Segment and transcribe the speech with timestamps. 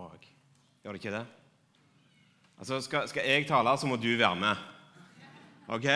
[0.00, 0.26] òg.
[0.82, 1.26] Gjør det ikke det?
[2.60, 4.56] Altså, skal, skal, jeg tale, så må du være med.
[5.68, 5.88] OK?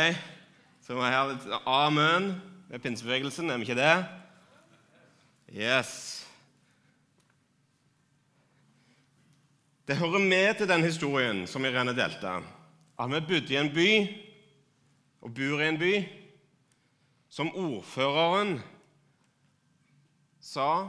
[0.84, 2.28] Så må jeg ha litt amen
[2.70, 3.50] med pinsebevegelsen.
[3.50, 3.96] Er vi ikke det?
[5.54, 5.94] Yes.
[9.88, 12.38] Det hører med til den historien som Irene delte,
[12.98, 13.90] at vi bodde i en by
[15.24, 15.94] og bor i en by
[17.28, 18.56] som ordføreren
[20.40, 20.88] sa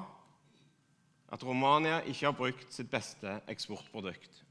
[1.34, 4.44] at Romania ikke har brukt sitt beste eksportprodukt.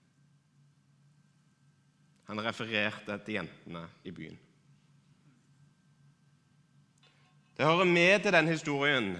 [2.28, 4.38] Han refererte til jentene i byen.
[7.54, 9.12] Det hører med til den historien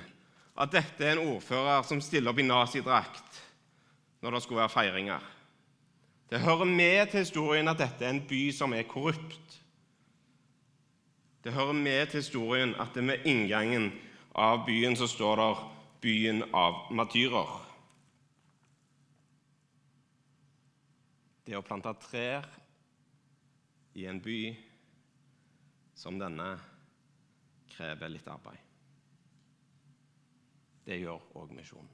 [0.59, 3.41] at dette er en ordfører som stiller opp i nazidrakt
[4.25, 5.31] når det skulle være feiringer.
[6.31, 9.61] Det hører med til historien at dette er en by som er korrupt.
[11.45, 13.93] Det hører med til historien at det med inngangen
[14.35, 15.63] av byen så står der
[16.05, 17.61] 'byen av matyrer'.
[21.47, 22.45] Det å plante trær
[23.97, 24.39] i en by
[25.97, 26.51] som denne
[27.73, 28.61] krever litt arbeid.
[30.85, 31.89] Det gjør òg misjonen.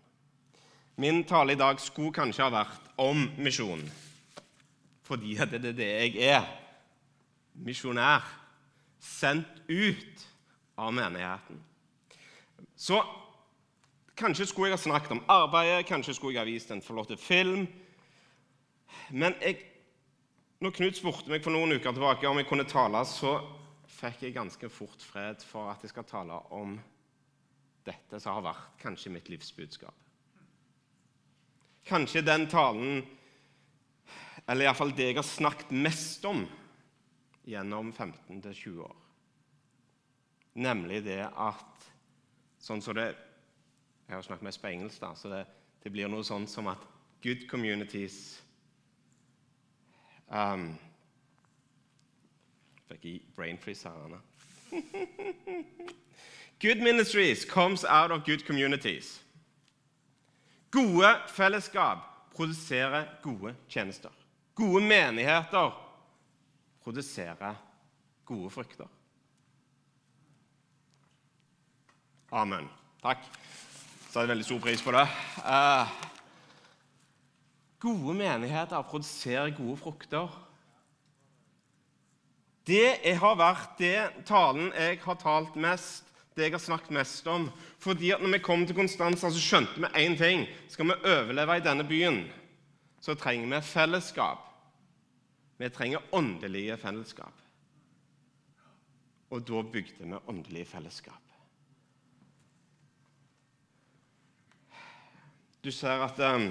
[0.99, 3.87] Min tale i dag skulle kanskje ha vært om misjon,
[5.07, 6.51] fordi det er det jeg er.
[7.55, 8.27] Misjonær.
[9.01, 10.27] Sendt ut
[10.77, 11.63] av menigheten.
[12.77, 12.99] Så
[14.21, 17.65] kanskje skulle jeg ha snakket om arbeidet, kanskje skulle jeg ha vist en flott film.
[19.11, 19.57] Men jeg,
[20.61, 23.39] når Knut spurte meg for noen uker tilbake om jeg kunne tale, så
[24.01, 26.77] fikk jeg ganske fort fred for at jeg skal tale om
[27.87, 29.97] dette som har vært kanskje mitt livsbudskap.
[31.89, 33.01] Kanskje den talen,
[34.47, 36.45] eller iallfall det jeg har snakket mest om
[37.49, 38.97] gjennom 15-20 år.
[40.61, 41.91] Nemlig det at
[42.61, 43.15] sånn som det
[44.11, 45.45] Jeg har snakket mest på engelsk, da, så det,
[45.85, 46.83] det blir noe sånn som at
[47.23, 48.41] good communities
[50.27, 50.73] um,
[52.91, 54.19] Fikk i brain freeze her, Anna.
[56.65, 59.21] good ministries comes out of good communities.
[60.75, 62.03] Gode fellesskap
[62.35, 64.11] produserer gode tjenester.
[64.59, 65.71] Gode menigheter
[66.83, 67.55] produserer
[68.27, 68.91] gode frukter.
[72.33, 72.67] Amen.
[73.03, 73.23] Takk.
[74.11, 75.05] Jeg veldig stor pris på det.
[75.47, 75.91] Eh,
[77.79, 80.33] gode menigheter produserer gode frukter.
[82.67, 87.49] Det har vært det talen jeg har talt mest det jeg har snakket mest om.
[87.79, 90.47] Fordi at når vi kom til Konstanza, så skjønte vi én ting.
[90.69, 92.23] Skal vi overleve i denne byen,
[93.01, 94.47] så trenger vi fellesskap.
[95.59, 97.35] Vi trenger åndelige fellesskap.
[99.31, 101.30] Og da bygde vi åndelige fellesskap.
[105.65, 106.49] Du ser at um,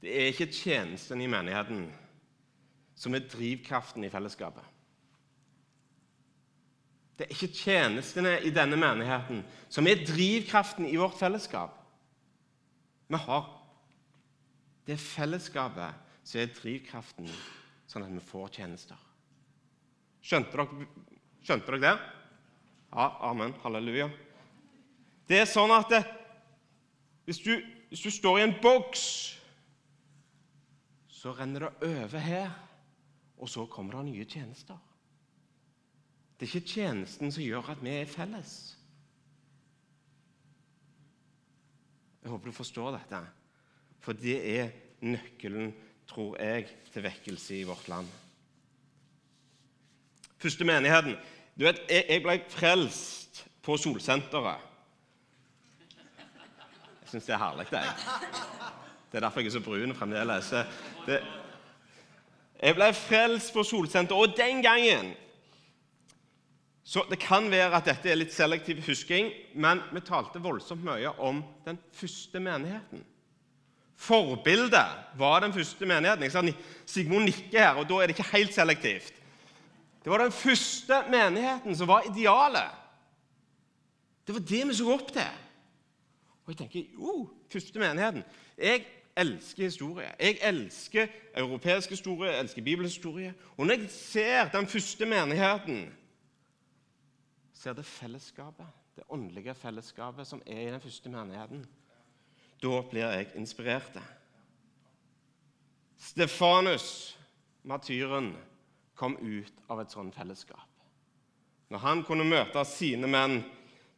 [0.00, 1.86] det er ikke tjenesten i menigheten
[2.94, 4.64] som er drivkraften i fellesskapet.
[7.14, 11.76] Det er ikke tjenestene i denne menigheten som er drivkraften i vårt fellesskap.
[13.08, 13.44] Vi har
[14.86, 17.28] det fellesskapet som er drivkraften,
[17.86, 18.98] sånn at vi får tjenester.
[20.24, 20.88] Skjønte dere,
[21.44, 21.94] skjønte dere det?
[22.94, 23.54] Ja, amen.
[23.62, 24.08] Halleluja.
[25.28, 26.02] Det er sånn at det,
[27.28, 27.52] hvis, du,
[27.94, 29.02] hvis du står i en boks,
[31.06, 32.50] så renner det over her,
[33.38, 34.80] og så kommer det nye tjenester.
[36.34, 38.50] Det er ikke tjenesten som gjør at vi er felles.
[42.24, 43.22] Jeg håper du forstår dette,
[44.02, 44.74] for det er
[45.06, 45.70] nøkkelen,
[46.10, 48.10] tror jeg, til vekkelse i vårt land.
[50.42, 51.14] Første menigheten.
[51.54, 54.73] Du vet, Jeg ble frelst på Solsenteret.
[57.14, 57.80] Syns det er herlig, det.
[59.12, 60.48] Det er derfor jeg er så brun fremdeles.
[61.06, 61.18] Det,
[62.58, 65.12] jeg ble frelst på Solsenteret, og den gangen
[66.84, 71.14] så Det kan være at dette er litt selektiv husking, men vi talte voldsomt mye
[71.16, 73.00] om den første menigheten.
[73.96, 76.26] Forbildet var den første menigheten.
[76.26, 76.42] Jeg sa
[76.84, 79.14] Sigmund nikker her, og da er det ikke helt selektivt.
[80.02, 82.68] Det var den første menigheten som var idealet.
[84.26, 85.43] Det var det vi så opp til.
[86.44, 88.24] Og jeg tenker jo, første menigheten.
[88.58, 88.84] Jeg
[89.16, 90.10] elsker historie.
[90.20, 91.06] Jeg elsker
[91.36, 93.34] europeisk historie, jeg elsker bibelhistorie.
[93.56, 95.94] Og når jeg ser den første menigheten
[97.52, 101.64] ser det fellesskapet, det åndelige fellesskapet som er i den første menigheten.
[102.62, 103.96] Da blir jeg inspirert.
[105.96, 107.18] Stefanus,
[107.62, 108.34] matyren,
[108.94, 110.68] kom ut av et sånt fellesskap.
[111.72, 113.40] Når han kunne møte sine menn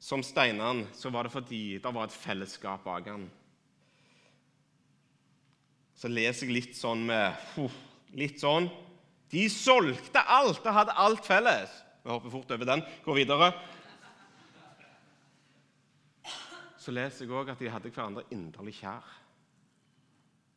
[0.06, 3.26] som steinene, så var det fordi det var et fellesskap bak han.
[5.98, 7.34] Så leser jeg litt sånn med
[8.16, 8.68] Litt sånn.
[9.28, 11.72] De solgte alt og hadde alt felles.
[12.04, 12.84] Vi hopper fort over den.
[13.04, 13.48] Går videre.
[16.80, 19.10] Så leser jeg òg at de hadde hverandre inderlig kjær.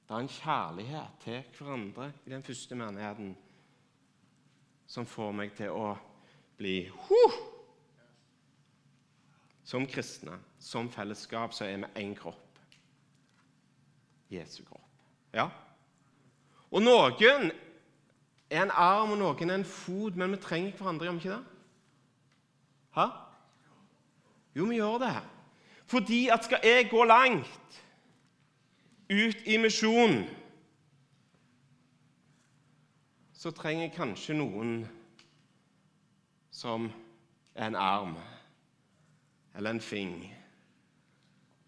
[0.05, 3.33] Det er en kjærlighet til hverandre i den første menigheten
[4.87, 5.95] som får meg til å
[6.61, 7.48] bli huh!
[9.69, 12.59] Som kristne, som fellesskap, så er vi én kropp.
[14.31, 15.03] Jesu kropp.
[15.33, 15.45] Ja?
[16.71, 17.51] Og noen
[18.49, 21.35] er en arm, og noen er en fot, men vi trenger hverandre, gjør vi ikke
[21.35, 21.43] det?
[22.97, 23.05] Hæ?
[24.55, 25.11] Jo, vi gjør det.
[25.85, 27.77] Fordi at skal jeg gå langt
[29.09, 30.23] ut i misjon,
[33.33, 34.73] så trenger jeg kanskje noen
[36.49, 36.89] som
[37.53, 38.17] er en arm
[39.59, 40.35] eller en fing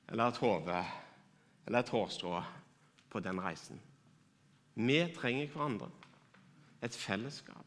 [0.07, 0.83] eller et hode
[1.67, 2.43] eller et hårstrå
[3.09, 3.81] på den reisen.
[4.75, 5.89] Vi trenger hverandre.
[6.81, 7.65] Et fellesskap.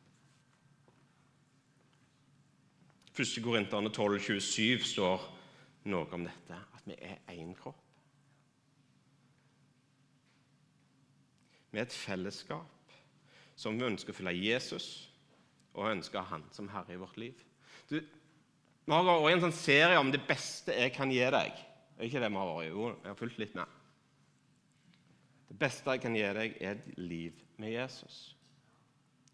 [3.21, 3.45] 1.
[3.45, 5.29] Korinterne 12, 27 står
[5.85, 7.85] noe om dette, at vi er én kropp.
[11.71, 12.97] Vi er et fellesskap
[13.55, 14.89] som vi ønsker å følge Jesus
[15.75, 17.45] og ønsker Han som Herre i vårt liv.
[17.91, 18.01] Du,
[18.85, 21.63] vi har også en sånn serie om det beste jeg kan gi deg.
[21.97, 22.73] Er ikke det vi har vært i?
[22.73, 23.81] Jo, jeg har fulgt litt med.
[25.49, 28.19] Det beste jeg kan gi deg, er et liv med Jesus.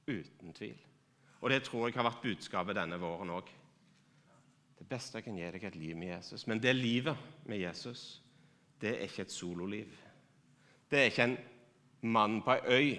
[0.06, 0.78] Uten tvil.
[1.40, 3.48] Og det tror jeg har vært budskapet denne våren òg.
[4.78, 6.46] Det beste jeg kan gi deg, er et liv med Jesus.
[6.46, 7.16] Men det livet
[7.48, 8.22] med Jesus,
[8.80, 9.96] det er ikke et sololiv.
[10.90, 11.38] Det er ikke en
[12.02, 12.90] mann på ei øy.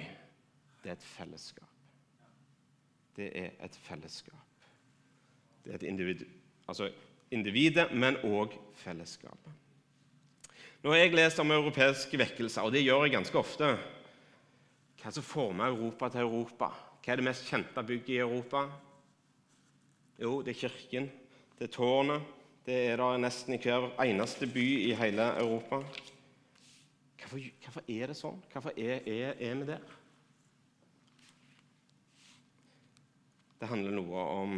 [0.82, 1.70] Det er et fellesskap.
[3.16, 4.68] Det er et fellesskap.
[5.64, 6.26] Det er et individ,
[6.72, 6.90] altså
[7.32, 9.58] individet, men òg fellesskapet.
[10.82, 13.76] Når jeg leser om europeiske vekkelser, og det gjør jeg ganske ofte
[15.02, 16.68] Hva som former Europa til Europa?
[17.02, 18.68] Hva er det mest kjente bygget i Europa?
[20.22, 21.08] Jo, det er kirken.
[21.58, 22.28] Det er tårnet.
[22.66, 25.80] Det er det nesten i hver eneste by i hele Europa.
[27.18, 28.38] Hvorfor, hvorfor er det sånn?
[28.54, 29.90] Hvorfor er, er, er vi der?
[33.62, 34.56] Det handler noe om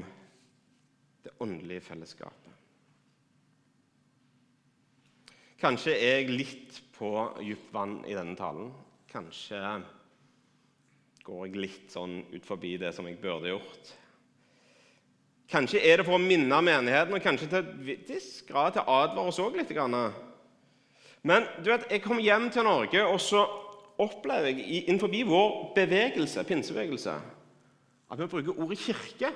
[1.23, 2.51] det åndelige fellesskapet.
[5.63, 7.09] Kanskje er jeg litt på
[7.39, 8.73] dypt vann i denne talen.
[9.07, 9.59] Kanskje
[11.23, 13.93] går jeg litt sånn ut forbi det som jeg burde gjort.
[15.53, 19.31] Kanskje er det for å minne menigheten, og kanskje til viss grad til å advare
[19.31, 19.71] oss òg litt.
[21.23, 23.45] Men du vet, jeg kom hjem til Norge, og så
[24.03, 27.15] opplever jeg innenfor vår bevegelse, pinsebevegelse,
[28.11, 29.31] at vi bruker ordet kirke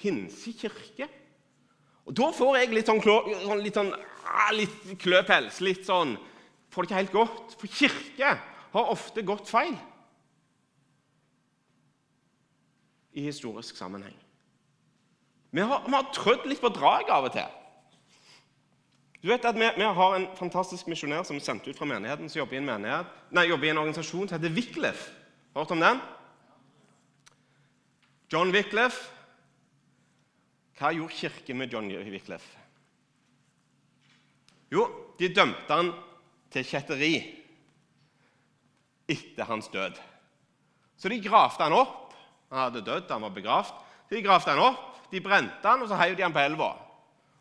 [0.00, 1.08] pinsekirke.
[2.08, 3.92] Og Da får jeg litt sånn, sånn litt, sånn,
[4.24, 5.60] ah, litt kløpels.
[5.64, 6.16] Litt sånn
[6.70, 7.54] Får det ikke helt godt.
[7.58, 8.28] For kirke
[8.70, 9.74] har ofte gått feil
[13.10, 14.14] i historisk sammenheng.
[15.50, 17.56] Vi har, vi har trødd litt på draget av og til.
[19.20, 22.30] Du vet at vi, vi har en fantastisk misjonær som er sendt ut fra menigheten,
[22.30, 25.10] som jobber i en, menighet, nei, jobber i en organisasjon som heter Wycliffe.
[25.58, 25.98] Hørt om den?
[28.30, 29.10] John Wycliffe
[30.80, 32.56] hva gjorde kirken med John Wycliffe?
[34.72, 34.86] Jo,
[35.18, 35.90] de dømte han
[36.54, 37.14] til kjetteri
[39.10, 39.98] etter hans død.
[40.96, 42.14] Så de gravde han opp.
[42.50, 43.74] Han hadde dødd, han var begravd.
[44.10, 46.72] De gravde han opp, de brente han, og så heiv de han på elva.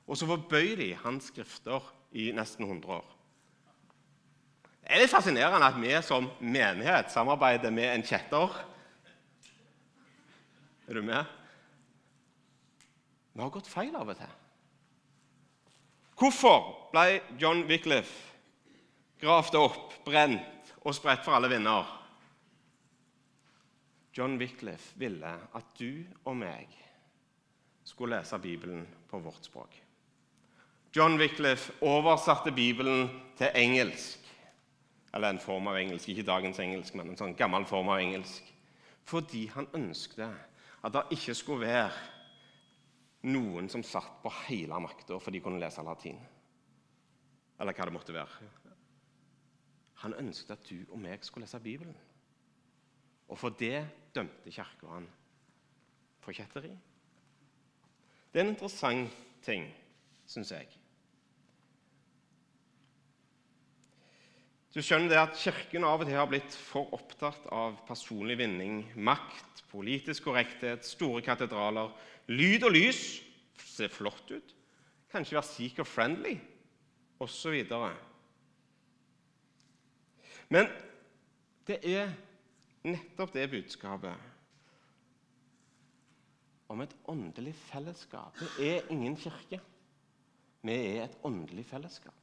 [0.09, 3.07] Og så forbøy de hans skrifter i nesten 100 år.
[4.83, 8.55] Det er litt fascinerende at vi som menighet samarbeider med en kjetter.
[10.89, 11.38] Er du med?
[13.33, 14.35] Vi har gått feil av og til.
[16.19, 18.27] Hvorfor ble John Wycliffe
[19.21, 21.87] gravd opp, brent og spredt for alle vinder?
[24.17, 26.73] John Wycliffe ville at du og meg
[27.87, 29.71] skulle lese Bibelen på vårt språk.
[30.95, 33.07] John Wycliffe oversatte Bibelen
[33.37, 34.19] til engelsk.
[35.13, 38.45] Eller en form av engelsk, ikke dagens engelsk, men en sånn gammel form av engelsk.
[39.09, 40.27] Fordi han ønsket
[40.83, 41.93] at det ikke skulle være
[43.27, 46.19] noen som satt på hele makta for de kunne lese latin.
[47.59, 48.49] Eller hva det måtte være.
[50.03, 51.95] Han ønsket at du og meg skulle lese Bibelen.
[53.29, 53.83] Og for det
[54.15, 55.07] dømte kirka han
[56.23, 56.71] for kjetteri.
[58.31, 59.67] Det er en interessant ting,
[60.29, 60.78] syns jeg.
[64.69, 68.83] Du skjønner det at Kirken av og til har blitt for opptatt av personlig vinning,
[69.01, 71.89] makt, politisk korrekthet, store katedraler,
[72.29, 73.01] lyd og lys.
[73.65, 74.53] Ser flott ut.
[75.09, 76.35] Kanskje være seeker-friendly,
[77.19, 77.57] osv.
[80.53, 80.69] Men
[81.69, 82.07] Det er
[82.81, 84.29] nettopp det budskapet
[86.69, 88.37] om et åndelig fellesskap.
[88.39, 89.59] Det er ingen kirke.
[90.65, 92.18] Vi er et åndelig fellesskap.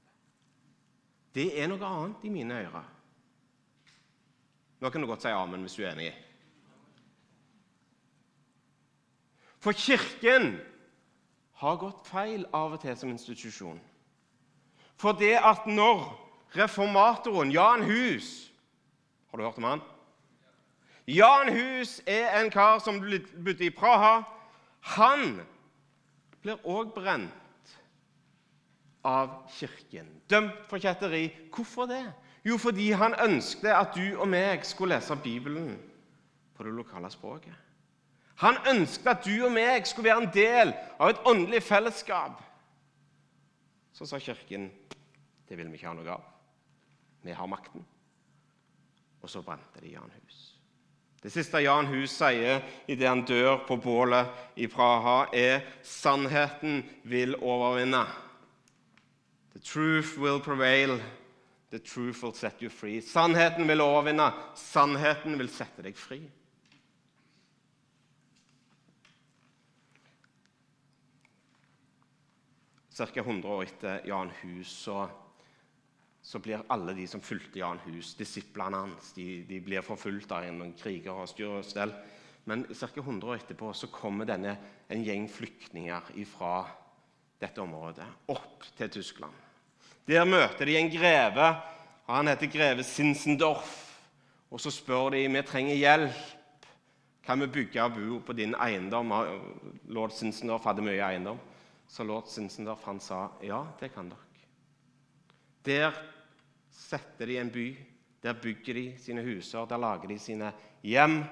[1.36, 2.84] Det er noe annet i mine ører.
[4.80, 6.14] Nå kan du godt si amen hvis du er enig.
[9.60, 10.54] For Kirken
[11.60, 13.80] har gått feil av og til som institusjon.
[14.96, 16.06] For det at når
[16.56, 18.52] reformatoren Jan Hus
[19.30, 19.80] Har du hørt om han?
[21.06, 24.22] Jan Hus er en kar som bodde i Praha.
[24.96, 25.40] Han
[26.40, 27.34] blir òg brent
[29.06, 30.08] av Kirken.
[30.30, 31.28] Dømt for kjetteri.
[31.54, 32.04] Hvorfor det?
[32.46, 35.76] Jo, fordi han ønsket at du og meg skulle lese Bibelen
[36.54, 37.54] på det lokale språket.
[38.42, 42.42] Han ønsket at du og meg skulle være en del av et åndelig fellesskap.
[43.92, 44.70] Så sa Kirken
[45.48, 46.24] det vil vi ikke ha noe av.
[47.22, 47.84] Vi har makten.
[49.22, 50.42] Og så brente de Jan Hus.
[51.22, 57.34] Det siste Jan Hus sier idet han dør på bålet i Praha, er 'Sannheten vil
[57.34, 58.25] overvinne'.
[59.56, 61.00] The truth will prevail.
[61.70, 63.00] The truth will set you free.
[63.00, 64.26] Sannheten vil overvinne.
[64.54, 66.18] Sannheten vil sette deg fri.
[72.98, 73.06] Ca.
[73.22, 75.06] 100 år etter Jan Hus så,
[76.20, 80.44] så, blir alle de som fulgte Jan Hus, disiplene hans, de, de blir forfulgt av
[80.52, 81.96] noen kriger og styr og stell.
[82.44, 82.92] Men ca.
[82.92, 84.58] 100 år etterpå så kommer denne,
[84.92, 86.58] en gjeng flyktninger fra
[87.40, 89.45] dette området opp til Tyskland.
[90.06, 91.48] Der møter de en greve.
[92.06, 93.82] Han heter greve Sinsendorf.
[94.50, 96.24] Og så spør de vi trenger hjelp.
[97.26, 99.10] Kan vi bygge og bo på din eiendom?
[99.90, 101.40] Lord Sinsendorf hadde mye eiendom.
[101.88, 104.22] Så lord Sinsendorf han sa ja, det kan dere.
[105.66, 105.98] Der
[106.70, 107.66] setter de en by.
[108.22, 109.66] Der bygger de sine huser.
[109.66, 111.24] Der lager de sine hjem.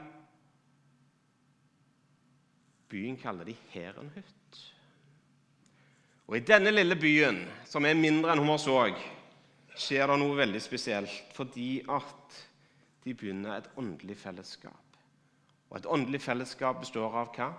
[2.89, 4.44] Byen kaller de Herenhytt.
[6.25, 8.97] Og I denne lille byen, som er mindre enn Hummersåk,
[9.77, 12.39] skjer det noe veldig spesielt fordi at
[13.05, 14.99] de begynner et åndelig fellesskap.
[15.69, 17.51] Og et åndelig fellesskap består av hva?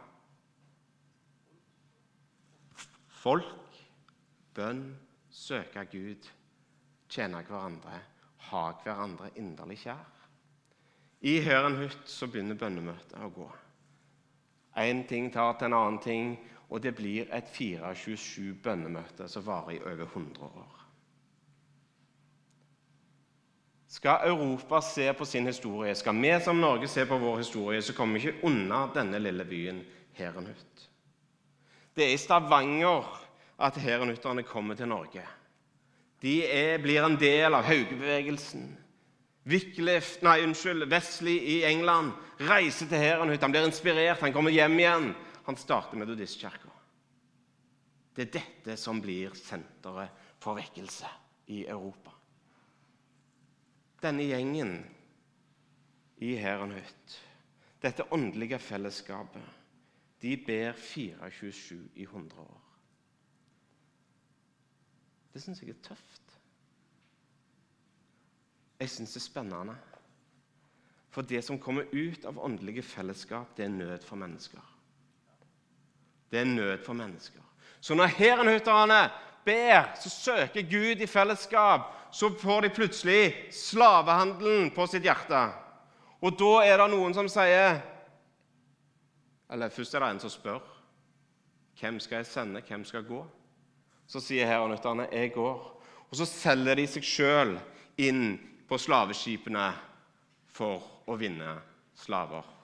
[3.22, 3.78] Folk,
[4.56, 4.84] bønn,
[5.30, 6.26] søke Gud,
[7.10, 8.00] tjene hverandre,
[8.50, 10.04] ha hverandre inderlig kjær.
[11.26, 13.48] I Hørenhut så begynner bønnemøtet å gå.
[14.82, 16.36] Én ting tar til en annen ting,
[16.70, 20.82] og det blir et 427 bønnemøte som varer i over 100 år.
[23.96, 27.94] Skal Europa se på sin historie, skal vi som Norge se på vår historie, så
[27.94, 30.90] kommer vi ikke unna denne lille byen Herenhut.
[31.96, 33.06] Det er i Stavanger
[33.60, 35.22] at herenhutterne kommer til Norge.
[36.22, 38.66] De er, blir en del av Haugebevegelsen.
[39.46, 42.12] Wycliffe, nei, unnskyld, Wesley i England
[42.50, 43.42] reiser til Herenhut.
[43.42, 45.12] Han blir inspirert, han kommer hjem igjen.
[45.46, 46.72] Han starter Metodistkirka.
[48.16, 51.10] Det er dette som blir senteret for vekkelse
[51.54, 52.14] i Europa.
[54.02, 54.78] Denne gjengen
[56.24, 57.16] i Herenhut,
[57.84, 59.44] dette åndelige fellesskapet,
[60.22, 62.62] de ber 427 i 100 år.
[65.34, 66.38] Det syns jeg er tøft.
[68.80, 69.76] Jeg syns det er spennende.
[71.12, 74.75] For det som kommer ut av åndelige fellesskap, det er nød for mennesker.
[76.32, 77.42] Det er nød for mennesker.
[77.82, 79.10] Så når herrenhutterne
[79.46, 85.42] ber, så søker Gud i fellesskap, så får de plutselig slavehandelen på sitt hjerte.
[86.22, 87.82] Og da er det noen som sier
[89.52, 90.64] Eller først er det en som spør.
[91.80, 92.64] Hvem skal jeg sende?
[92.66, 93.20] Hvem skal gå?
[94.08, 95.72] Så sier herrenhutterne, 'Jeg går'.
[96.10, 97.60] Og så selger de seg sjøl
[97.98, 98.40] inn
[98.70, 99.74] på slaveskipene
[100.48, 101.58] for å vinne
[101.96, 102.55] slaver.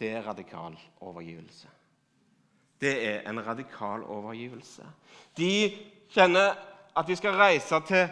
[0.00, 1.68] Det er radikal overgivelse.
[2.80, 4.86] Det er en radikal overgivelse.
[5.36, 5.76] De
[6.08, 6.54] kjenner
[6.96, 8.08] at de skal reise til,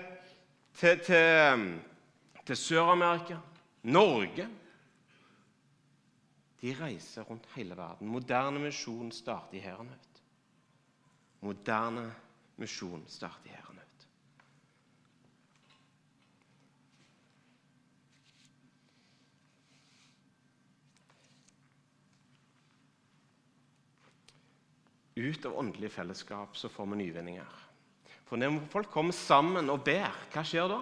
[0.75, 1.81] til, til,
[2.47, 3.37] til Sør-Amerika,
[3.83, 4.49] Norge.
[6.63, 8.09] De reiser rundt hele verden.
[8.09, 9.91] Moderne misjon starter i Hæren.
[11.41, 12.15] Moderne
[12.57, 13.68] misjon starter i Herenhøyt.
[25.19, 27.57] Ut av åndelig fellesskap så får vi nyvinninger.
[28.29, 30.81] For når folk kommer sammen og ber, hva skjer da?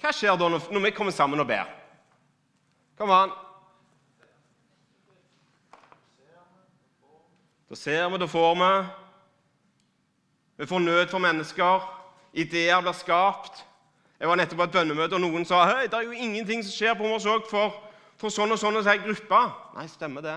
[0.00, 1.68] Hva skjer da når vi kommer sammen og ber?
[3.00, 3.32] Kom an.
[7.70, 8.70] Da ser vi, da får vi.
[10.60, 11.84] Vi får nød for mennesker.
[12.32, 13.64] Ideer blir skapt.
[14.20, 16.74] Jeg var nettopp på et bønnemøte, og noen sa hei, det er jo ingenting som
[16.74, 17.78] skjer på Morsåk for,
[18.20, 19.40] for sånn og sånn og sånn gruppe.
[19.78, 20.34] Nei, stemmer det.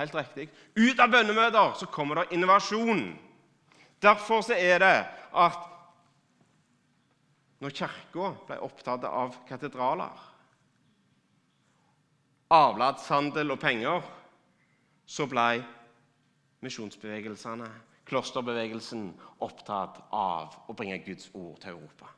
[0.00, 0.48] Helt riktig.
[0.80, 3.10] Ut av bønnemøter så kommer det innovasjon.
[4.00, 4.94] Derfor så er det
[5.36, 5.66] at
[7.60, 10.22] når Kirka ble opptatt av katedraler,
[12.56, 14.06] avlatshandel og penger,
[15.04, 15.60] så ble
[16.64, 17.68] misjonsbevegelsene,
[18.08, 19.04] klosterbevegelsen,
[19.44, 22.08] opptatt av å bringe Guds ord til Europa.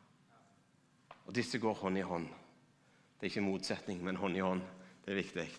[1.27, 2.31] Og disse går hånd i hånd.
[3.19, 4.63] Det er ikke motsetning, men hånd i hånd.
[5.03, 5.51] Det er viktig.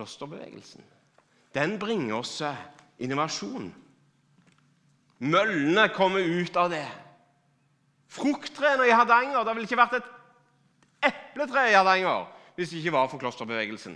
[0.00, 0.88] Klosterbevegelsen
[1.54, 2.42] den bringer oss
[3.02, 3.70] innovasjon.
[5.20, 6.86] Møllene kommer ut av det.
[8.10, 10.08] Frukttrærne i Hardanger Det ville ikke vært et
[11.10, 13.94] epletre i Hardanger hvis det ikke var for klosterbevegelsen.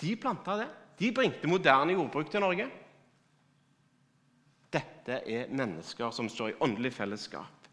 [0.00, 0.68] De planta det.
[1.00, 2.66] De bringte moderne jordbruk til Norge.
[4.72, 7.68] Dette er mennesker som står i åndelig fellesskap.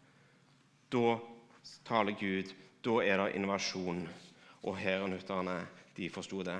[0.92, 1.16] Da
[1.88, 2.52] taler Gud,
[2.84, 4.02] da er det innovasjon.
[4.68, 5.62] Og herrenutterne,
[5.98, 6.58] de forsto det.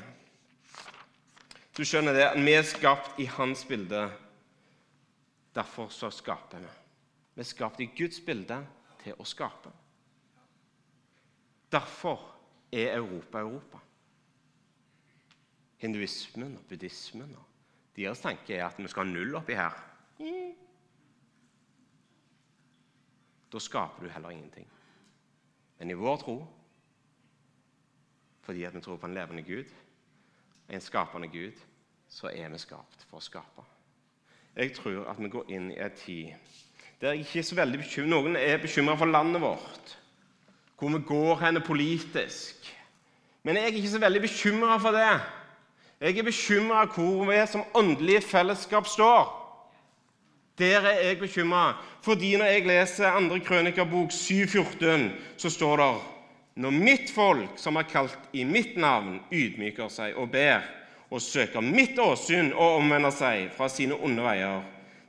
[1.77, 4.09] Du skjønner det, Vi er skapt i hans bilde.
[5.55, 6.73] Derfor så skaper vi.
[7.35, 8.59] Vi er skapt i Guds bilde
[9.03, 9.71] til å skape.
[11.71, 12.25] Derfor
[12.73, 13.79] er Europa Europa.
[15.79, 17.45] Hinduismen og buddhismen og
[17.97, 19.79] deres tanke er at vi skal ha null oppi her.
[23.53, 24.67] Da skaper du heller ingenting.
[25.79, 26.41] Men i vår tro,
[28.49, 29.65] fordi at vi tror på en levende Gud,
[30.71, 31.53] en skapende Gud,
[32.09, 33.65] så er vi skapt for å skape.
[34.57, 36.55] Jeg tror at vi går inn i en tid
[37.01, 38.11] der jeg ikke er så veldig bekymret.
[38.11, 39.93] Noen er bekymra for landet vårt,
[40.81, 42.73] hvor vi går hen politisk.
[43.45, 45.13] Men jeg er ikke så veldig bekymra for det.
[46.01, 49.35] Jeg er bekymra hvor vi som åndelige fellesskap står.
[50.59, 51.77] Der er jeg bekymra.
[52.03, 53.45] Fordi når jeg leser 2.
[53.45, 56.18] Krønikerbok 7,14, så står det
[56.59, 60.65] når mitt folk, som er kalt i mitt navn, ydmyker seg og ber
[61.15, 64.65] og søker mitt åsyn og omvender seg fra sine onde veier,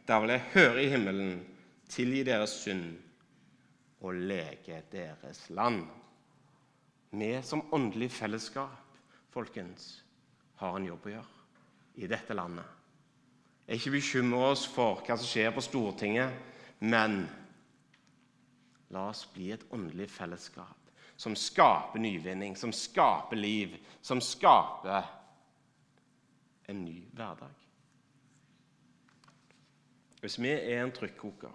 [0.06, 1.40] da vil jeg høre i himmelen,
[1.90, 2.92] tilgi deres synd
[4.06, 5.88] og lege deres land.
[7.18, 9.02] Vi som åndelig fellesskap,
[9.34, 10.04] folkens,
[10.62, 12.66] har en jobb å gjøre i dette landet
[13.68, 16.30] Jeg ikke bekymre oss for hva som skjer på Stortinget,
[16.80, 17.24] men
[18.94, 20.79] la oss bli et åndelig fellesskap
[21.20, 25.08] som skaper nyvinning, som skaper liv, som skaper
[26.72, 27.56] en ny hverdag.
[30.24, 31.52] Hvis vi er en trykkoker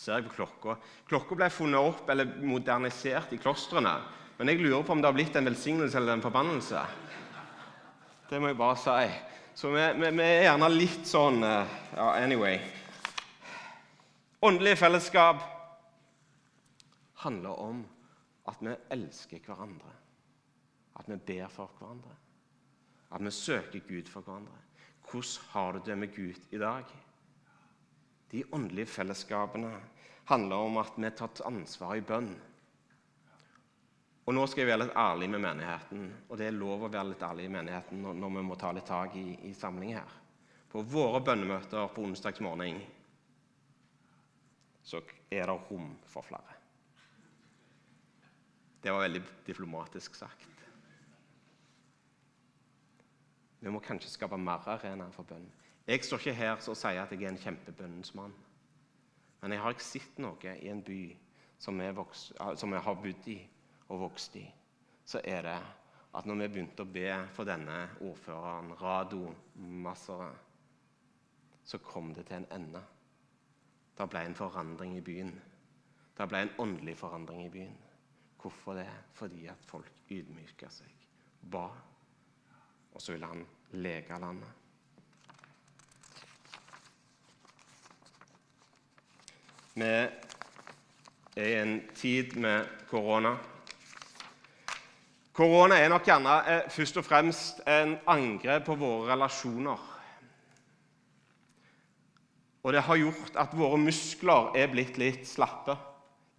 [0.00, 0.76] ser jeg på klokka.
[1.10, 3.92] Klokka ble funnet opp eller modernisert i klostrene.
[4.38, 6.84] Men jeg lurer på om det har blitt en velsignelse eller en forbannelse.
[8.30, 9.10] Det må jeg bare si.
[9.60, 12.58] Så vi, vi, vi er gjerne litt sånn uh, Ja, anyway.
[14.40, 15.59] Åndelig fellesskap
[17.24, 17.84] handler om
[18.48, 19.92] at vi elsker hverandre.
[20.96, 22.16] At vi ber for hverandre.
[23.10, 24.58] At vi søker Gud for hverandre.
[25.10, 26.84] Hvordan har du det med Gud i dag?
[28.30, 29.72] De åndelige fellesskapene
[30.24, 32.30] handler om at vi tar ansvar i bønn.
[34.28, 37.08] Og nå skal jeg være litt ærlig med menigheten, og det er lov å være
[37.08, 40.12] litt ærlig i menigheten når, vi må ta litt tak i, i samling her.
[40.70, 42.78] På våre bønnemøter på onsdagsmorgen
[44.86, 46.59] så er det rom for flere.
[48.82, 50.48] Det var veldig diplomatisk sagt.
[53.60, 55.48] Vi må kanskje skape mer arenaer for bønn.
[55.86, 58.32] Jeg står ikke her og sier at jeg er en kjempebønnens mann.
[59.40, 61.00] Men jeg har ikke sett noe i en by
[61.60, 63.36] som jeg, vokst, som jeg har bodd i,
[63.90, 64.46] og vokst i,
[65.04, 65.58] så er det
[66.16, 70.30] at når vi begynte å be for denne ordføreren, Rado Massere,
[71.64, 72.80] så kom det til en ende.
[73.98, 75.34] Det ble en forandring i byen.
[76.16, 77.76] Det ble en åndelig forandring i byen.
[78.40, 78.88] Hvorfor det?
[79.12, 80.88] Fordi at folk ydmyka seg,
[81.52, 81.66] ba,
[82.94, 83.44] og så ville han
[83.76, 84.56] leke landet.
[89.74, 93.36] Vi er i en tid med korona.
[95.32, 99.86] Korona er nok gjerne eh, først og fremst en angrep på våre relasjoner.
[102.60, 105.78] Og det har gjort at våre muskler er blitt litt slappe.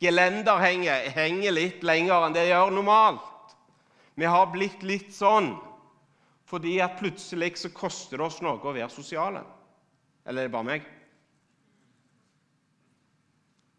[0.02, 3.56] Gelender henger, litt lenger enn det gjør normalt.
[4.18, 5.54] Vi har blitt litt sånn
[6.52, 9.46] fordi at plutselig så koster det oss noe å være sosiale.
[10.28, 10.88] Eller er det bare meg?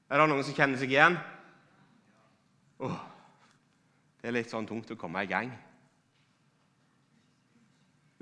[0.08, 1.18] Er det noen som kjenner seg igjen?
[2.80, 2.96] Oh.
[4.22, 5.50] Det er litt sånn tungt å komme i gang.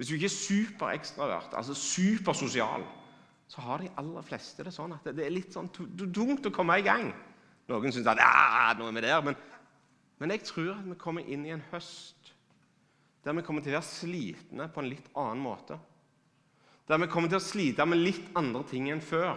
[0.01, 2.87] Hvis du ikke er superekstravert, altså supersosial,
[3.51, 6.79] så har de aller fleste det sånn at det er litt sånn tungt å komme
[6.81, 7.11] i gang.
[7.69, 9.23] Noen syns at ja, nå er vi der.
[9.27, 9.37] Men,
[10.19, 12.21] men jeg tror at vi kommer inn i en høst
[13.21, 15.77] der vi kommer til å være slitne på en litt annen måte.
[16.89, 19.37] Der vi kommer til å slite med litt andre ting enn før.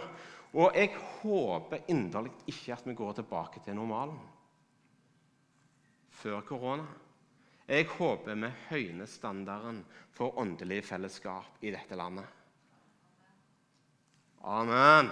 [0.54, 4.20] Og jeg håper inderlig ikke at vi går tilbake til normalen
[6.14, 6.86] før korona.
[7.66, 9.80] Jeg håper vi høyner standarden
[10.14, 12.26] for åndelig fellesskap i dette landet.
[14.44, 15.10] Amen.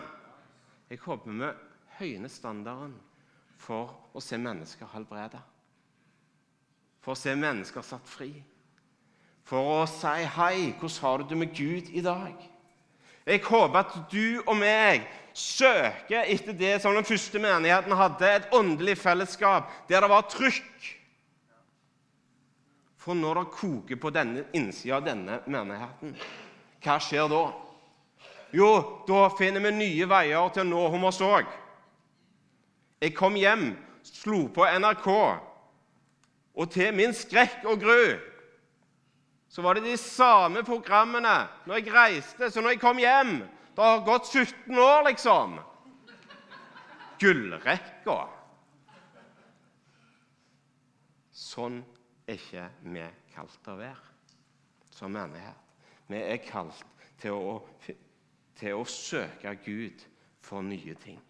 [0.93, 1.51] Jeg håper vi
[2.03, 2.95] høyner standarden
[3.63, 5.41] for å se mennesker helbreda.
[7.03, 8.33] For å se mennesker satt fri.
[9.47, 12.49] For å si 'Hei, hvordan har du det med Gud i dag?'
[13.27, 18.49] Jeg håper at du og meg søker etter det som den første menigheten hadde, et
[18.53, 20.99] åndelig fellesskap der det var trykk.
[22.97, 26.17] For når det koker på denne innsida av denne menigheten,
[26.83, 27.53] hva skjer da?
[28.53, 31.62] Jo, da finner vi nye veier til å nå Hommersåk.
[33.03, 33.73] Jeg kom hjem,
[34.07, 35.09] slo på NRK,
[36.55, 38.05] og til min skrekk og gru
[39.53, 41.35] så var det de samme programmene
[41.69, 43.35] når jeg reiste så når jeg kom hjem.
[43.77, 45.59] Det har gått 17 år, liksom.
[47.21, 48.17] Gullrekka.
[51.37, 51.83] Sånn
[52.25, 55.59] er ikke vi kalt å være som menighet.
[56.09, 56.87] Vi er kalt
[57.21, 57.59] til å,
[58.57, 60.07] til å søke Gud
[60.45, 61.21] for nye ting.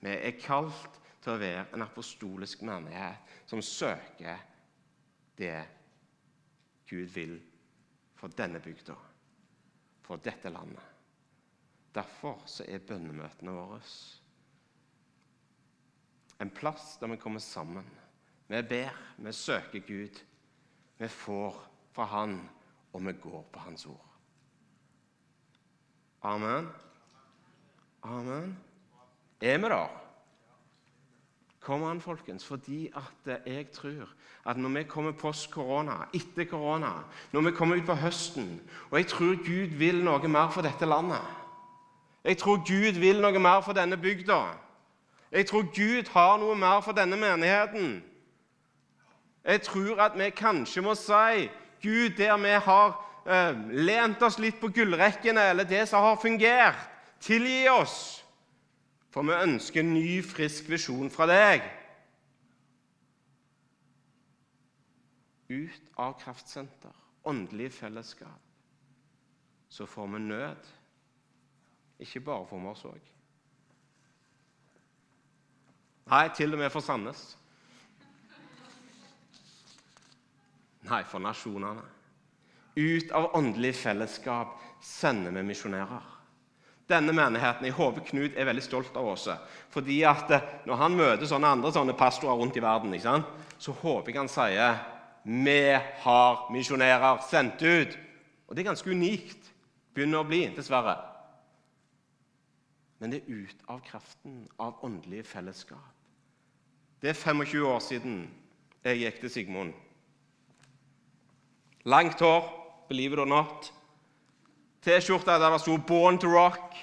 [0.00, 4.44] Vi er kalt til å være en apostolisk menighet som søker
[5.38, 5.56] det
[6.88, 7.36] Gud vil
[8.18, 8.94] for denne bygda,
[10.02, 10.94] for dette landet.
[11.94, 13.82] Derfor er bønnemøtene våre
[16.38, 17.86] en plass der vi kommer sammen.
[18.46, 20.20] Vi ber, vi søker Gud.
[20.98, 21.56] Vi får
[21.92, 22.48] fra Han,
[22.92, 24.06] og vi går på Hans ord.
[26.22, 26.68] Amen.
[28.02, 28.67] Amen.
[29.40, 29.88] Er vi der?
[31.60, 34.08] Kom an, folkens, fordi at jeg tror
[34.46, 36.90] at når vi kommer post korona, etter korona,
[37.32, 40.86] når vi kommer ut på høsten Og jeg tror Gud vil noe mer for dette
[40.86, 41.22] landet.
[42.24, 44.40] Jeg tror Gud vil noe mer for denne bygda.
[45.32, 48.02] Jeg tror Gud har noe mer for denne menigheten.
[49.44, 51.50] Jeg tror at vi kanskje må si
[51.82, 52.96] Gud, der vi har
[53.26, 56.88] eh, lent oss litt på gullrekkene, eller det som har fungert,
[57.20, 58.24] tilgi oss.
[59.18, 61.64] For vi ønsker en ny, frisk visjon fra deg.
[65.50, 66.92] Ut av kraftsenter,
[67.26, 68.44] åndelig fellesskap,
[69.74, 70.68] så får vi nød.
[72.06, 73.08] Ikke bare for òg.
[76.12, 77.24] Nei, til og med for Sandnes.
[80.86, 81.82] Nei, for nasjonene.
[82.78, 86.17] Ut av åndelig fellesskap sender vi misjonærer
[86.88, 87.66] denne menigheten.
[87.68, 89.28] Jeg håper Knut er veldig stolt av oss.
[89.70, 92.96] Fordi at eh, Når han møter sånne andre sånne pastorer rundt i verden,
[93.58, 94.78] så håper jeg han sier
[95.28, 97.98] vi har misjonærer sendt ut.
[98.48, 99.50] Og det er ganske unikt.
[99.92, 100.94] Begynner å bli, dessverre.
[102.98, 105.92] Men det er ut av kraften av åndelige fellesskap.
[107.02, 108.16] Det er 25 år siden
[108.86, 109.74] jeg gikk til Sigmund.
[111.84, 112.48] Langt hår,
[112.88, 113.68] believe it or not.
[114.84, 116.76] T-skjorte der det sto 'Born to Rock'.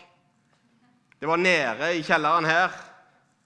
[1.19, 2.69] Det var nede i kjelleren her.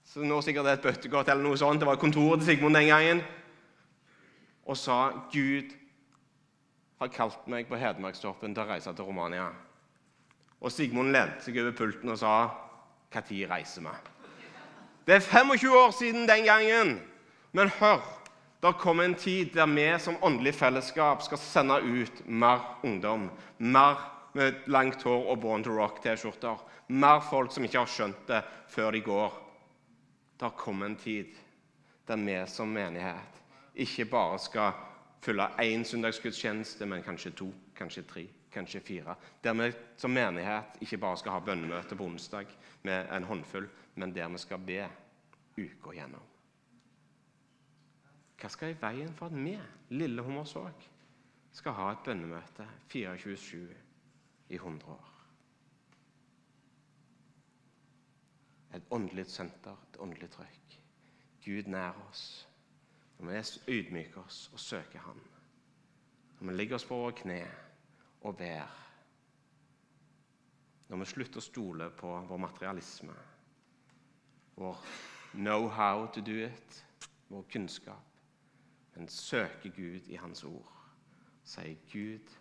[0.04, 1.80] Så nå sikkert det er et bøttegodt eller noe sånt.
[1.80, 3.22] Det var kontoret til Sigmund den gangen.
[4.66, 5.70] Og sa 'Gud
[7.00, 9.54] har kalt meg på Hedmarkstoppen til å reise til Romania'.
[10.60, 12.48] Og Sigmund lente seg over pulten og sa
[13.14, 14.10] 'Når reiser vi?'
[15.06, 17.00] Det er 25 år siden den gangen.
[17.52, 18.20] Men hør,
[18.62, 24.19] det kommer en tid der vi som åndelig fellesskap skal sende ut mer ungdom, mer
[24.32, 26.62] med langt hår og Born to Rock-T-skjorter.
[26.88, 28.40] Mer folk som ikke har skjønt det
[28.70, 29.38] før de går.
[30.38, 31.34] Det har kommet en tid
[32.08, 33.40] der vi som menighet
[33.74, 34.72] ikke bare skal
[35.22, 39.14] fylle én søndagsgudstjeneste, men kanskje to, kanskje tre, kanskje fire.
[39.44, 42.46] Der vi som menighet ikke bare skal ha bønnemøte på onsdag
[42.82, 44.88] med en håndfull, men der vi skal be
[45.58, 46.24] uka gjennom.
[48.40, 49.58] Hva skal i veien for at vi,
[49.92, 50.88] lille Hummersåk,
[51.52, 53.89] skal ha et bønnemøte 24-7
[54.50, 55.10] i 100 år.
[58.74, 60.76] Et åndelig senter, et åndelig trøkk.
[61.44, 62.48] Gud nær oss.
[63.18, 65.20] Når vi ydmyker oss og søker Han.
[66.40, 67.40] Når vi ligger oss på våre kne
[68.20, 68.76] og ber.
[70.88, 73.14] Når vi slutter å stole på vår materialisme,
[74.56, 74.78] vår
[75.32, 76.84] know how to do it,
[77.28, 78.20] vår kunnskap,
[78.94, 80.72] men søker Gud i Hans ord,
[81.44, 82.34] sier Gud,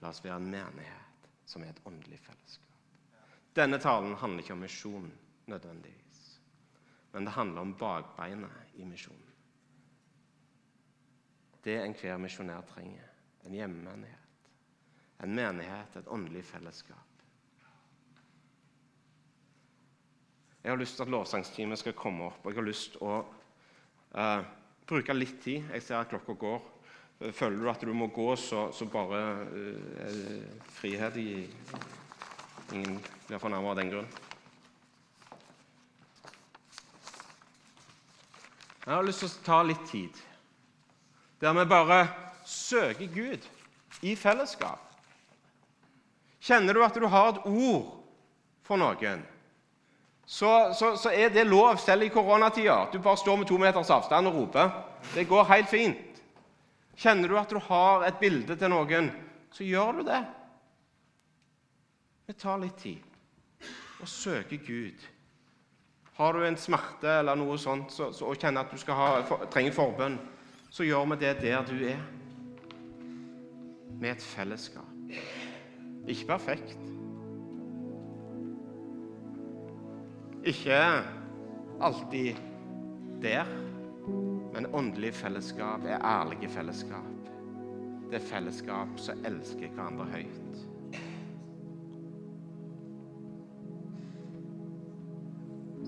[0.00, 1.11] la oss være en menighet
[1.52, 2.68] som er et åndelig fellesskap.
[3.56, 5.10] Denne talen handler ikke om misjon
[5.52, 6.22] nødvendigvis,
[7.12, 9.28] men det handler om bakbeinet i misjonen.
[11.64, 13.08] Det enhver misjonær trenger.
[13.46, 14.18] En hjemmenighet.
[15.22, 16.96] en menighet, et åndelig fellesskap.
[20.64, 23.20] Jeg har lyst til at lovsangsteamet skal komme opp, jeg har lyst til å
[24.18, 24.42] uh,
[24.86, 25.68] bruke litt tid.
[25.70, 26.71] Jeg ser at klokka går.
[27.30, 30.42] Føler du at du må gå, så, så bare uh,
[30.74, 31.30] frihet i
[32.72, 32.96] Ingen
[33.28, 34.06] blir fornærmet av den grunn.
[38.86, 40.22] Jeg har lyst til å ta litt tid
[41.42, 41.98] der vi bare
[42.46, 43.44] søker Gud
[44.06, 44.80] i fellesskap.
[46.42, 47.92] Kjenner du at du har et ord
[48.66, 49.26] for noen?
[50.26, 52.86] så, så, så, er det lov selv i koronatida.
[52.92, 54.70] Du bare står med to meters avstand og roper.
[55.14, 56.11] Det går helt fint.
[57.02, 59.08] Kjenner du at du har et bilde til noen,
[59.50, 60.20] så gjør du det.
[62.28, 63.08] Vi tar litt tid
[64.02, 65.02] og søker Gud.
[66.18, 69.46] Har du en smerte eller noe sånt så, så, og kjenner at du ha, for,
[69.50, 70.18] trenger forbønn,
[70.70, 72.02] så gjør vi det der du er.
[73.98, 74.88] Med et fellesskap.
[76.06, 76.78] Ikke perfekt.
[80.46, 80.78] Ikke
[81.82, 82.38] alltid
[83.22, 83.46] der,
[84.52, 87.30] men åndelig fellesskap er ærlige fellesskap.
[88.10, 90.58] Det er fellesskap som elsker hverandre høyt.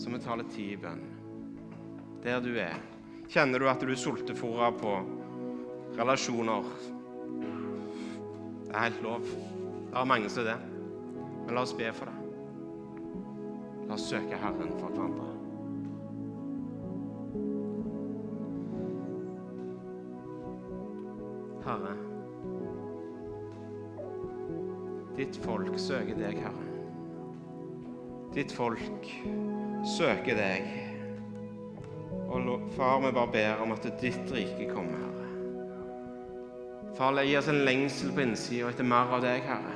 [0.01, 1.05] Så vi tar litt tid i bønn.
[2.25, 2.81] Der du er.
[3.29, 4.97] Kjenner du at du er sultefòra på
[6.01, 6.73] relasjoner?
[8.65, 9.29] Det er helt lov.
[9.29, 10.59] Det er mange som er det.
[11.45, 12.19] Men la oss be for det.
[13.85, 15.34] La oss søke Herren for hverandre.
[25.35, 26.65] Ditt folk søker deg, Herre.
[28.35, 29.07] Ditt folk
[29.97, 30.69] søker deg.
[32.31, 35.31] Og far, vi bare ber om at ditt rike kommer, Herre.
[36.95, 39.75] Far, gi oss en lengsel på innsida etter mer av deg, Herre.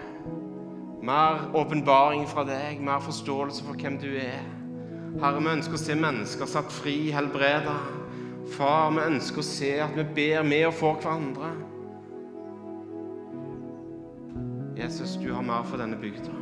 [1.08, 4.44] Mer åpenbaring fra deg, mer forståelse for hvem du er.
[5.18, 7.74] Herre, vi ønsker å se mennesker satt fri, helbreda.
[8.54, 11.50] Far, vi ønsker å se at vi ber med og for hverandre.
[15.58, 16.32] Mer for denne bygda.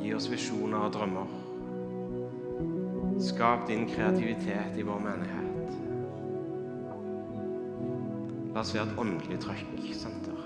[0.00, 1.34] Gi oss visjoner og drømmer.
[3.20, 5.76] Skap din kreativitet i vår menighet.
[8.54, 10.44] La oss være et åndelig trøkksenter.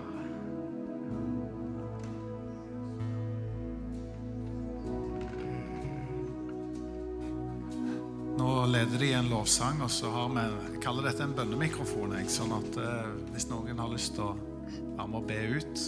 [8.69, 12.15] leder de en lovsang, og så har vi kaller dette en bønnemikrofon.
[12.19, 14.48] Jeg, sånn at eh, hvis noen har lyst til å
[14.97, 15.85] være med å be ut,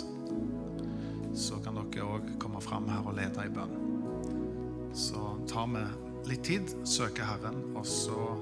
[1.36, 3.76] så kan dere òg komme fram her og lede i bønn.
[4.96, 5.84] Så tar vi
[6.30, 8.34] litt tid, søker Herren, og så,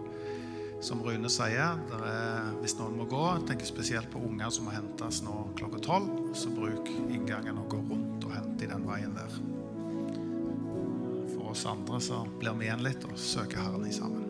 [0.85, 5.21] som Rune sier er, Hvis noen må gå, tenker spesielt på unger som må hentes
[5.27, 9.39] nå klokka tolv, så bruk inngangen og gå rundt og hent i den veien der.
[11.35, 14.28] For oss andre så blir vi igjen litt og søker Herren i sammen.